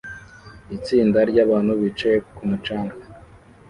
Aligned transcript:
Itsinda 0.77 1.19
ryabantu 1.29 1.71
bicaye 1.81 2.17
ku 2.35 2.41
mucanga 2.49 2.95